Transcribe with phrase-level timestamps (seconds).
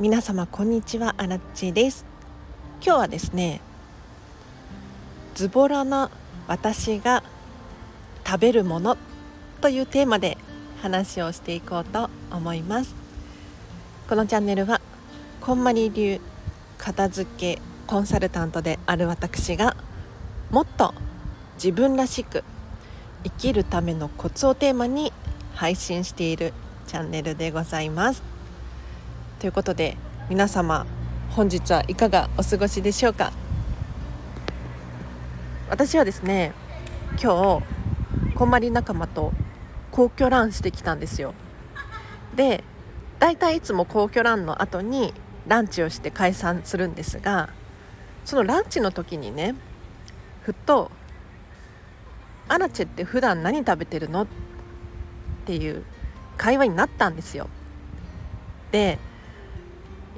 [0.00, 1.16] 皆様こんにちは。
[1.18, 2.06] アラッチです。
[2.80, 3.60] 今日はですね
[5.34, 6.08] ズボラな
[6.46, 7.24] 私が
[8.24, 8.96] 食べるもの
[9.60, 10.38] というテーマで
[10.82, 12.94] 話をしていこうと思います。
[14.08, 14.80] このチャンネルは
[15.40, 16.20] こんまり流
[16.78, 19.76] 片付けコンサルタントである私が
[20.52, 20.94] もっと
[21.56, 22.44] 自分らしく
[23.24, 25.12] 生きるためのコツをテーマに
[25.54, 26.52] 配信している
[26.86, 28.27] チャンネルでございます。
[29.38, 29.96] ということで
[30.28, 30.84] 皆様
[31.30, 33.32] 本日はいかがお過ごしでしょうか？
[35.70, 36.52] 私はですね
[37.22, 39.32] 今日こんまり仲間と
[39.92, 41.34] 皇居ランしてきたんですよ。
[42.34, 42.64] で
[43.20, 45.14] だいたいいつも皇居ランの後に
[45.46, 47.50] ランチをして解散するんですが
[48.24, 49.54] そのランチの時にね
[50.42, 50.90] ふっと
[52.48, 54.26] 「アラチェって普段何食べてるの?」っ
[55.46, 55.84] ていう
[56.36, 57.48] 会話になったんですよ。
[58.72, 58.98] で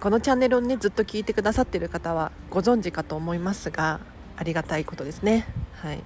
[0.00, 4.00] このチャンネルをねずっと聞いてくださってる方はご存知かと思いますが
[4.36, 5.46] ありがたいことですね。
[5.74, 6.02] はい。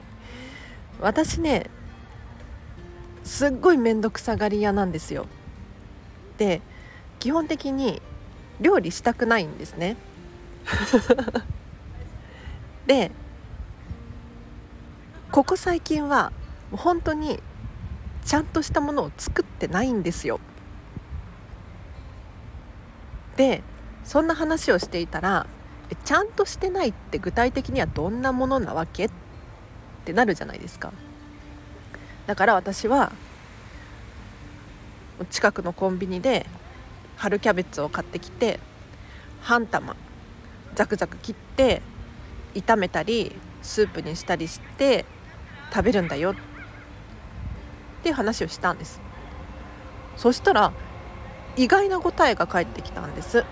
[1.00, 1.70] 私ね
[3.24, 5.26] すっごい面倒くさがり屋なんですよ。
[6.36, 6.60] で
[7.18, 8.02] 基本的に
[8.60, 9.96] 料理したくないんですね。
[12.86, 13.10] で
[15.30, 16.32] ここ最近は
[16.72, 17.42] 本当に
[18.24, 20.40] ちゃんとしたものを作ってないんですよ。
[23.36, 23.62] で
[24.08, 25.46] そんな話をしていたら
[26.06, 29.04] ちゃんとしてないって具体的にはどんなものなわけ？
[29.04, 29.10] っ
[30.06, 30.94] てなるじゃないですか。
[32.26, 33.12] だから私は
[35.28, 36.46] 近くのコンビニで
[37.16, 38.60] 春キャベツを買ってきて
[39.42, 39.94] 半玉
[40.74, 41.82] ザクザク切って
[42.54, 45.04] 炒めたりスープにしたりして
[45.70, 46.32] 食べるんだよ。
[46.32, 46.34] っ
[48.02, 49.02] ていう話をしたんです。
[50.16, 50.72] そしたら
[51.56, 53.44] 意外な答えが返ってきたんです。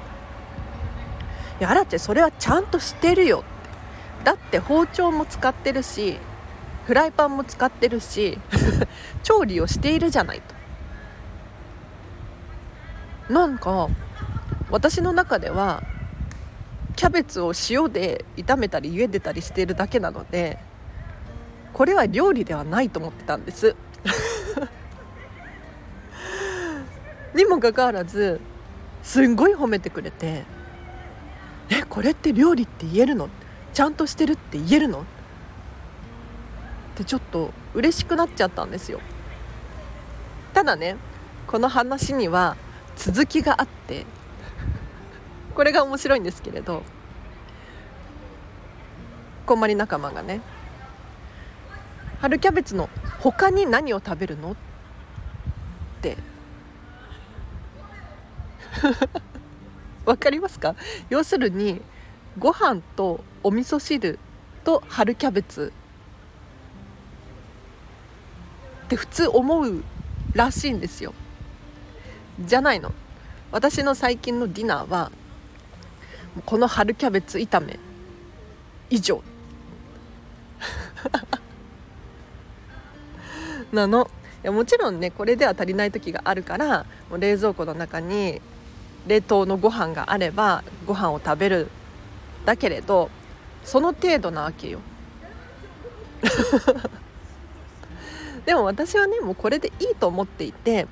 [1.59, 3.41] いやあらちそれはちゃんとしてるよ。
[3.41, 3.47] って
[4.25, 6.19] だって包丁も使ってるし
[6.87, 8.39] フライパンも使ってるし
[9.23, 10.43] 調理をしているじゃない
[13.29, 13.33] と。
[13.33, 13.89] なんか
[14.71, 15.83] 私の中では
[16.95, 20.59] キャベツを塩で炒めたり茹でたりしているだけなので
[21.73, 23.77] これは料理ではないと思ってたんです。
[27.35, 28.41] にもかかわらず
[29.03, 30.45] すんごい褒めてくれて
[31.97, 33.31] これって料理って言えるの
[33.73, 35.01] ちゃんとしてるって言えるの？
[35.01, 35.05] っ
[36.95, 39.01] てちょっと嬉しくなっちゃったんですよ。
[40.53, 40.97] ただね
[41.47, 42.59] この話には
[42.97, 44.05] 続きがあって
[45.55, 46.83] これが面白いんですけれど
[49.47, 50.43] こんまり仲間がね
[52.21, 52.91] 春キャベツの
[53.21, 54.53] 他に何を食べるの？
[54.53, 54.57] っ
[56.03, 56.19] て
[60.07, 60.77] わかりますか？
[61.11, 61.83] 要するに
[62.39, 64.19] ご飯とお味噌汁
[64.65, 65.73] と春キャベツ。
[68.85, 69.83] って普通思う
[70.33, 71.13] らしいんですよ。
[72.41, 72.93] じゃないの。
[73.51, 75.11] 私の最近のディナーは
[76.45, 77.79] この春キャベツ炒め。
[78.91, 79.23] 以上。
[83.73, 84.09] なの。
[84.45, 88.41] いやもちろんねこれでは足りない時があるからもう冷蔵庫の中に
[89.07, 91.69] 冷凍のご飯があればご飯を食べる
[92.45, 93.11] だけれど
[93.65, 94.81] その程度なわけよ。
[98.47, 100.87] でも私はねもうこれでいいと思っていて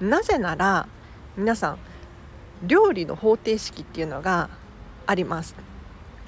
[0.00, 0.88] なぜなら
[1.36, 1.78] 皆さん
[2.66, 4.48] 料理の方程式っていうのが
[5.06, 5.54] あります。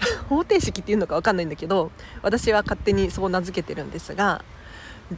[0.28, 1.90] 方程式っていうのか分かんないんだけど
[2.22, 4.44] 私は勝手にそう名付けてるんですが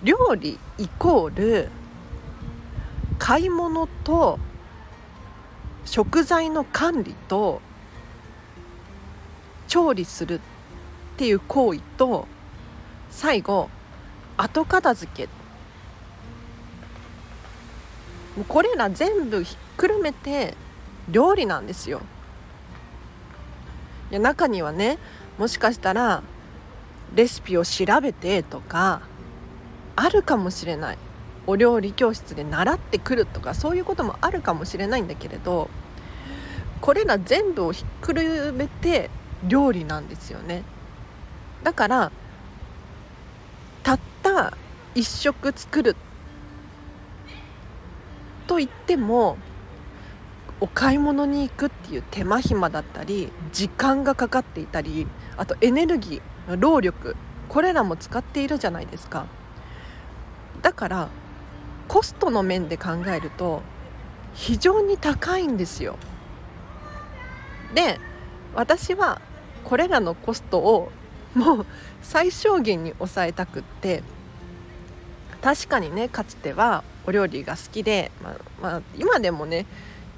[0.03, 1.69] 料理イコール
[3.19, 4.39] 買い物と
[5.85, 7.61] 食材の管理と
[9.69, 10.41] 調理するっ
[11.17, 12.27] ていう行為と
[13.11, 13.69] 最後
[14.37, 15.29] 後片付け。
[18.49, 20.57] これら全部ひっくるめて
[21.11, 22.01] 料理なんですよ。
[24.11, 24.99] いや中にはね
[25.39, 26.23] もしかしたら
[27.15, 29.03] レシピを調べてとか
[29.97, 30.99] あるかもしれない。
[31.47, 35.69] お料理教室で習ってくるとかそういうこともあるかもしれないんだけれど
[36.81, 39.11] これら全部をひっくるめて
[39.47, 40.63] 料理なんですよね。
[41.63, 42.13] だから
[43.83, 44.57] たった
[44.95, 45.97] 1食作る
[48.47, 49.37] と言っても
[50.61, 55.07] お買い物に行くっていう手間暇だったり時間がかかっていたり
[55.37, 57.17] あとエネルギー労力
[57.49, 59.27] これらも使っているじゃないですか。
[60.63, 61.09] だから
[61.89, 63.63] コストの面で考えると
[64.35, 65.97] 非常に高いんですよ。
[67.75, 67.99] で
[68.55, 69.21] 私は
[69.65, 70.91] これらのコストを
[71.35, 71.67] もう
[72.03, 74.03] 最小限に抑えたくって
[75.41, 79.67] 確かにねかつてはお料理が好きで、まあ、まあ、今でもね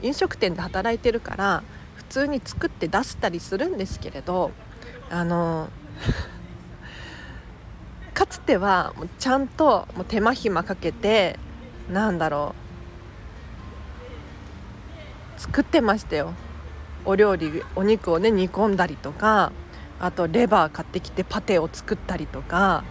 [0.03, 1.63] 飲食店で働いてるから
[1.95, 4.51] 普通に作って出したりするんですけれど
[5.11, 5.71] あの
[8.13, 11.39] かつてはもちゃんとも手間暇かけて
[11.91, 12.55] なんだろ
[15.39, 15.41] う。
[15.41, 16.35] 作ってましたよ。
[17.05, 19.53] お料理お肉をね煮込んだりとか
[20.01, 22.85] あとレバー買ってきてパテを作ったりとか。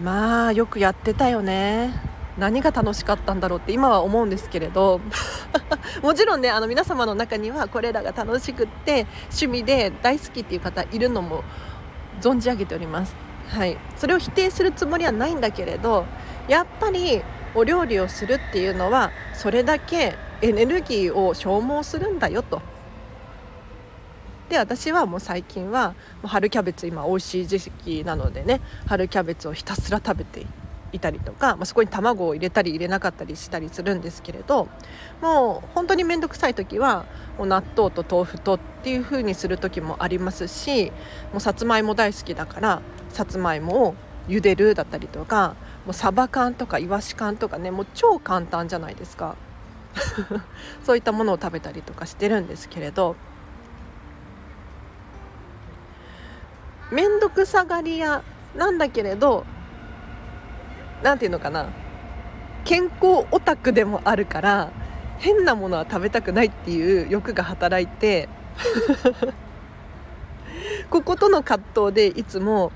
[0.00, 1.92] まあよくやってたよね。
[2.38, 5.00] 何が楽しかったんだろうって今は思うんですけれど。
[6.02, 11.44] もちろんねあの皆様の中にはこれらが楽しくって趣味で大好きっていう方いるのも
[12.20, 13.14] 存じ上げております。
[13.48, 16.06] はい、それを否定するつもりはないんだけれど
[16.48, 17.22] やっぱり
[17.54, 22.60] お料理をするっていうのはそれだけエネルギーを消耗するんだよと。
[24.48, 25.94] で私はもう最近は
[26.24, 30.46] 春キャベツ今美味しい時期なのでね春キャベツをひたすら食べて
[30.92, 34.68] いたりとか、まあ、そこに卵を入れたり入れなかったりしたりするんですけれど
[35.22, 37.06] もう本当に面倒くさい時は
[37.38, 40.90] もう納豆と豆腐とっていう風にする時もありますし
[41.32, 43.94] もうさつまいも大好きだからさつまいもを
[44.28, 49.36] 茹でるだったりとかもうサバ缶とかイワシ缶とかねもう超簡単じゃないですか。
[50.84, 53.16] そういったものを食べたりとかしてるんですけれど
[56.90, 58.22] 面倒くさがり屋
[58.56, 59.44] なんだけれど
[61.02, 61.66] 何て言うのかな
[62.64, 64.70] 健康オタクでもあるから
[65.18, 68.28] 変なものは食べたくないっていう欲が働いて
[70.90, 72.72] こことの葛藤でいつも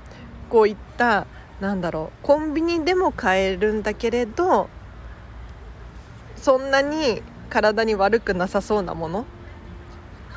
[0.49, 1.27] こういった
[1.59, 4.69] なんだろうコンビニでも買えるんだけれど
[6.35, 9.25] そんなに体に悪くなさそうなもの？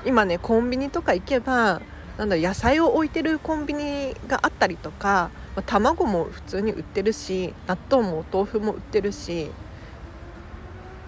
[0.06, 1.82] 今ねコンビニとか行けば
[2.16, 9.50] なんだ野菜を置いてるコンビニがあったりとかまあ、卵も普通に売ってるし納豆もお豆腐も売ってるし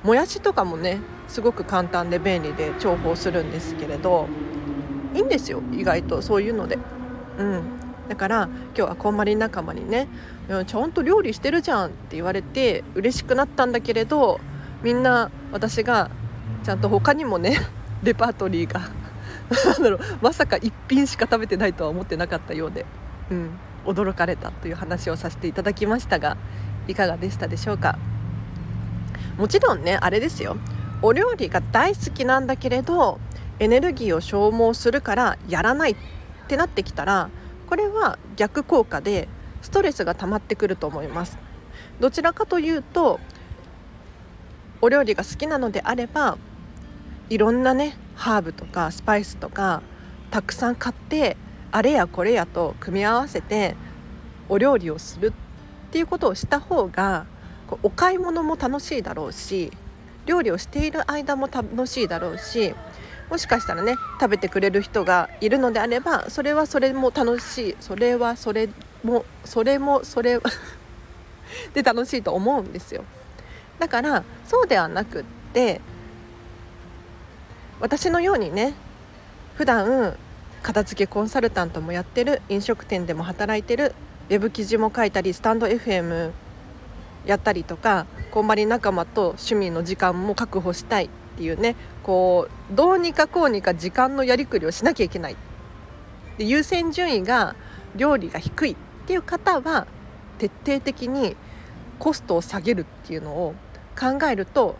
[0.02, 0.98] もやしとかもね
[1.28, 4.26] すごく簡単で便利で重宝するんですけれど
[5.14, 6.76] いいんですよ意外とそういうので。
[7.38, 10.08] うんだから今日はこんまり仲間にね
[10.66, 14.40] 「ちゃんと料理してるじゃん」って言われて嬉しくなったんだけれど
[14.82, 16.10] みんな私が
[16.64, 17.58] ちゃんと他にもね
[18.02, 18.81] レパートリーが
[19.82, 22.84] だろうまさか1品しか食べてないとは思ってなかったようで、
[23.31, 23.50] うん、
[23.87, 26.37] 驚かれたという話をさせていただきましたが
[26.88, 27.98] いかがでしたでしょうか？
[29.38, 30.56] もちろんねあれですよ。
[31.00, 33.19] お料理が大好きなんだけれど
[33.58, 35.96] エネルギーを消耗するからやらないっ
[36.48, 37.28] てなってきたら
[37.72, 39.28] これは逆効果で
[39.62, 41.38] ストレスが溜まってくると思います。
[42.00, 43.19] どちらかというと
[44.82, 46.36] お料理が好きなのであれば
[47.30, 49.80] いろんなねハーブとかスパイスとか
[50.30, 51.38] たくさん買って
[51.70, 53.74] あれやこれやと組み合わせて
[54.50, 55.32] お料理をするっ
[55.92, 57.24] ていうことをした方が
[57.82, 59.72] お買い物も楽しいだろうし
[60.26, 62.74] 料理をしている間も楽しいだろうし
[63.32, 67.76] もしかしたらね食べてくれる人がいるのであればそれはそれも楽しい。
[67.81, 68.69] それはそれ
[69.02, 70.38] もそれもそれ
[71.73, 73.05] で楽しいと思うんですよ。
[73.79, 75.24] だからそうではなくっ
[75.55, 75.81] て
[77.81, 78.74] 私のようにね
[79.55, 80.15] 普段
[80.62, 83.94] 片付けコンサルタントもやってる飲食店でも働いてる
[84.29, 86.32] ウェブ記事も書いたりスタンド FM
[87.24, 91.08] やったりとかこんまり仲間と趣味の時間も確保したいっ
[91.39, 95.36] ていうねこうどうにかこうにか時間のやりくりをしなきゃいけない
[96.38, 97.54] で優先順位が
[97.96, 99.86] 料理が低いっていう方は
[100.38, 101.36] 徹底的に
[101.98, 103.54] コストを下げるっていうのを
[103.98, 104.76] 考えると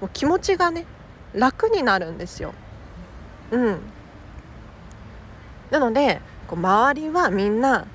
[0.00, 0.84] もう気持ちがね
[1.32, 2.52] 楽になるんですよ。
[3.52, 3.80] うん、
[5.70, 7.86] なのでこう周りはみんな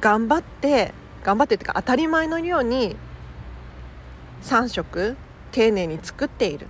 [0.00, 2.96] 頑張って頑張ってっていうか当たり前のように
[4.42, 5.16] 3食
[5.52, 6.68] 丁寧に作っている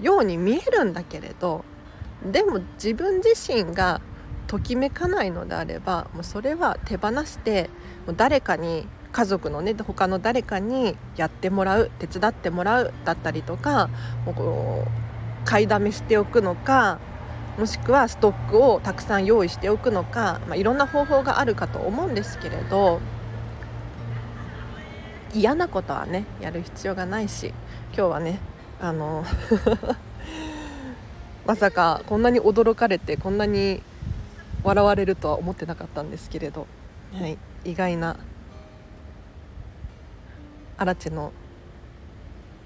[0.00, 1.64] ように見えるんだけれど
[2.24, 4.00] でも自分自身が
[4.46, 7.70] ときめかないのであればもうそれは手放して
[8.06, 13.88] もう誰かに家族のね他の誰かにやってもらう手伝ってもらうだったりとか
[14.24, 16.98] もうこう買いだめしておくのか
[17.58, 23.00] もしくはストックをたくさん用意しておくのか、まあ、いろんな方法があるかと思うんですけれど
[25.32, 27.54] 嫌なことはねやる必要がないし
[27.96, 28.40] 今日はね
[28.84, 29.24] あの
[31.46, 33.82] まさかこんなに驚かれてこんなに
[34.62, 36.66] 笑われるとは思ってなかったんですけれど、
[37.14, 38.18] はい、意外な
[40.76, 41.32] アラチェの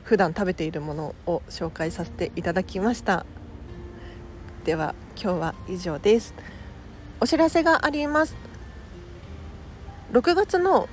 [0.02, 3.24] 普段食べているものを紹介させていただきました。
[4.64, 6.34] では今日は以上です。
[7.20, 8.34] お知らせがあります。
[10.12, 10.88] 6月の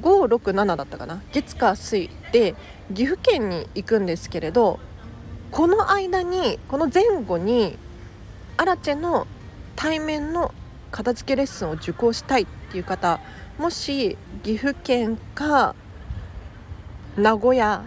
[0.00, 1.22] 567だったかな？
[1.32, 2.54] 月火水で
[2.94, 4.78] 岐阜県に行くんですけれど
[5.50, 7.76] この間にこの前後に
[8.56, 9.26] アラチェの
[9.74, 10.54] 対面の
[10.90, 13.20] 片付けレッスンを受講したいっていう方
[13.58, 15.74] もし岐阜県か
[17.16, 17.84] 名古屋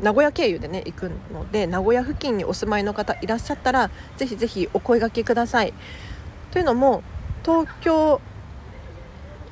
[0.00, 5.72] 名古屋経由でね行くので名古屋付近にお住まいの方いらっしゃったらぜひぜひお声がけください。
[6.50, 7.02] というのも
[7.44, 8.20] 東京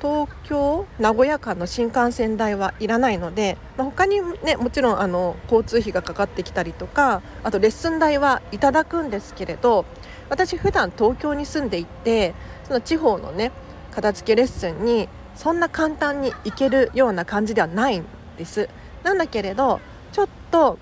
[0.03, 9.85] 東京名古屋間の新幹線代はいらないので、まあ、他にねもちろんあの交通費がかかってきたりとかあとレッスン代はいただくんですけれど
[10.29, 12.33] 私普段東京に住んでいて
[12.65, 13.53] その地方のね
[13.91, 18.05] 片付けレッスンにそんな簡単に行けるような感じではないん
[18.37, 18.67] です。
[19.03, 19.79] なんだけれど
[20.11, 20.77] ちょっと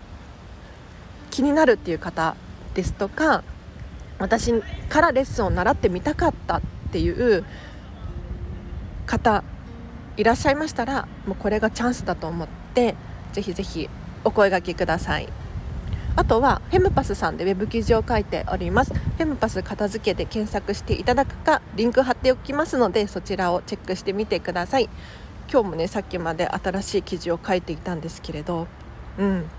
[1.29, 2.35] 気になるっていう方
[2.73, 3.43] ですとか
[4.17, 4.51] 私
[4.89, 6.61] からレッスンを習ってみたかったっ
[6.91, 7.45] ていう
[9.11, 9.43] 方
[10.15, 12.95] いらっしゃいましたらもうこれがチャンスだと思って
[13.33, 13.89] ぜひぜひ
[14.23, 15.27] お声がけください。
[16.15, 18.93] あとはフェムパスさんでウェブ記事を書いております。
[18.93, 24.89] フェムパス片付けで検索していただくかリンク貼っておきますのでそちらをチェックしてみてください。
[25.51, 28.67] 今日もねさっきまで新しい記事を書いていたんですけれど
[29.17, 29.49] うん。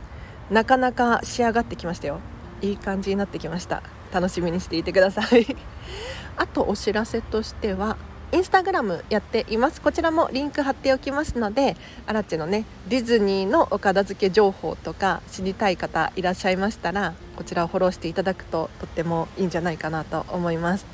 [0.51, 2.21] なかなか仕上がってきましたよ。
[2.63, 3.83] いい感じになってきました。
[4.13, 5.47] 楽しみにしていてください。
[6.37, 7.97] あとお知らせとしては
[8.35, 9.83] インスタグラムやっています。
[9.83, 20.87] こちらもリンク貼っておきますのでアラチェのねディズニーのお片付け情報とか知りたい方いらっしゃいましたらこちらをフォローしていただくととってもいいんじゃないかなと思います。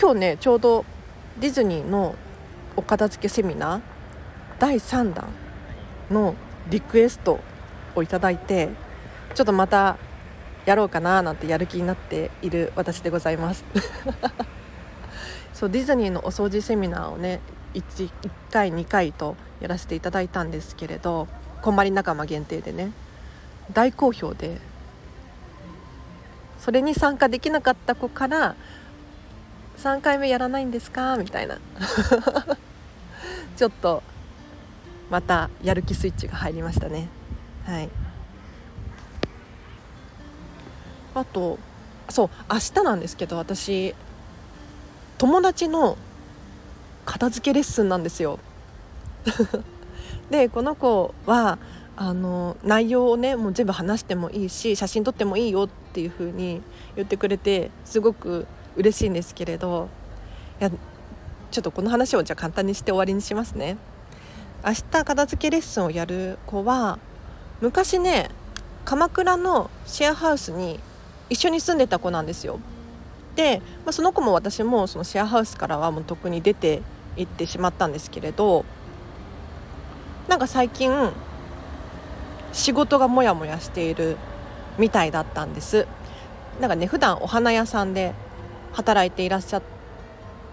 [0.00, 0.86] 今日ねちょうど
[1.38, 2.14] ディズニーの
[2.76, 3.80] お片付けセミナー
[4.58, 5.28] 第3弾
[6.10, 6.34] の
[6.70, 7.40] リクエスト
[7.94, 8.70] をいただいて
[9.34, 9.98] ちょっとまた
[10.64, 13.62] やろうかななんてやる気になっている私でございます。
[15.54, 17.40] そうディズニーのお掃除セミナーをね
[17.74, 21.28] 1, 1回2回とやらせていただいたんですけれど
[21.62, 22.92] こんまり仲間限定でね
[23.72, 24.60] 大好評で
[26.58, 28.56] それに参加できなかった子から
[29.78, 31.58] 「3回目やらないんですか?」みたいな。
[33.56, 34.02] ちょっと
[35.10, 37.08] またやる気スイッチが入りましたね。
[37.64, 37.88] はい。
[41.14, 41.58] あと
[42.08, 43.94] そう明日なんですけど私
[45.18, 45.96] 友達の
[47.04, 48.38] 片付けレッスンなんですよ。
[50.30, 51.58] でこの子は
[51.96, 56.60] あの内容をねもう全部話してもいいし写真撮ってもいいよっていう風に
[56.96, 59.88] 言ってくれてすごく嬉しいんですけれど
[60.60, 60.70] いや
[61.50, 63.76] ちょっとこの話をじゃあ簡単にして終わりにしますね。
[64.66, 66.98] 明日片付けレッスンをやる子は
[67.60, 68.30] 昔ね
[68.84, 70.80] 鎌倉のシェアハウスに
[71.30, 72.58] 一緒に住んでた子なんですよ。
[73.36, 76.82] で、まあ、その子も私もそのシェアハウスからはもう特に出て
[77.16, 78.64] 行ってしまったんですけれど
[80.28, 81.12] なんか最近
[82.52, 84.16] 仕事がモヤモヤしている
[84.78, 85.86] みたいだったんです。
[86.60, 88.14] なんかね普段お花屋さんで
[88.72, 89.60] 働いていらっしゃ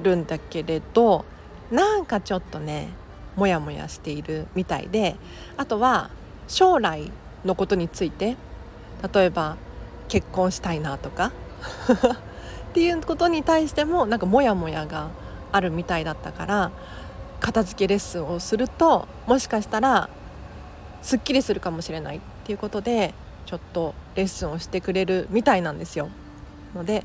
[0.02, 1.26] るんだけれど
[1.70, 2.90] なんかちょっとね
[3.36, 5.16] モヤモヤしているみたいで
[5.58, 6.10] あとは
[6.48, 7.12] 将来
[7.46, 8.36] のことについて
[9.14, 9.58] 例えば
[10.08, 11.32] 結婚したいなとか。
[12.72, 15.10] っていうことに対してもなんかモヤモヤが
[15.52, 16.72] あるみたいだったから
[17.42, 20.10] 片付けレッスンをするともしかしたら
[21.02, 23.14] すっきりするかもしれないっていうことで
[23.46, 26.08] ちょっとレッスンをしてくれるみたいなんですよ。
[26.74, 27.04] ので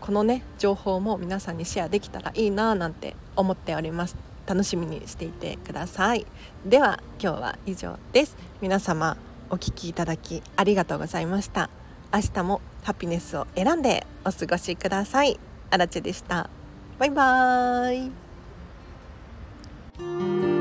[0.00, 4.16] このね情報も皆さんにシェアできたらいいななんて思っております。
[4.46, 6.24] 楽しみにしていてください。
[6.64, 8.36] では今日は以上です。
[8.62, 9.18] 皆様
[9.50, 11.68] お聴きいただきありがとうございました。
[12.12, 15.38] 明日もハピネスを選んでお過ごしください。
[15.70, 16.48] あらでした。
[16.98, 18.10] バイバー
[20.52, 20.55] イ。